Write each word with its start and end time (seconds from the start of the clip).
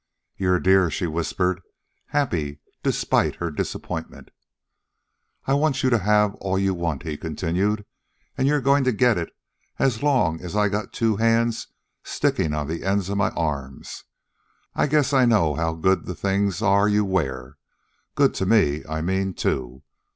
"You're 0.35 0.55
a 0.55 0.63
dear," 0.63 0.89
she 0.89 1.05
whispered, 1.05 1.61
happy 2.07 2.59
despite 2.81 3.35
her 3.35 3.51
disappointment. 3.51 4.31
"I 5.45 5.53
want 5.53 5.83
you 5.83 5.91
to 5.91 5.99
have 5.99 6.33
all 6.41 6.57
you 6.57 6.73
want," 6.73 7.03
he 7.03 7.15
continued. 7.17 7.85
"An' 8.35 8.47
you're 8.47 8.61
goin' 8.61 8.83
to 8.85 8.93
get 8.93 9.19
it 9.19 9.29
as 9.77 10.01
long 10.01 10.41
as 10.41 10.55
I 10.55 10.69
got 10.69 10.91
two 10.91 11.17
hands 11.17 11.67
stickin' 12.03 12.51
on 12.51 12.67
the 12.67 12.83
ends 12.83 13.09
of 13.09 13.17
my 13.19 13.29
arms. 13.33 14.03
I 14.73 14.87
guess 14.87 15.13
I 15.13 15.25
know 15.25 15.53
how 15.53 15.75
good 15.75 16.07
the 16.07 16.15
things 16.15 16.63
are 16.63 16.89
you 16.89 17.05
wear 17.05 17.57
good 18.15 18.33
to 18.33 18.47
me, 18.47 18.83
I 18.89 19.01
mean, 19.01 19.35
too. 19.35 19.83